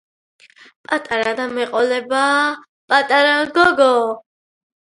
პატარა 0.87 1.33
და 1.41 1.45
მეყოლებააა 1.59 2.41
პატარა 2.95 3.39
გოგო 3.61 3.93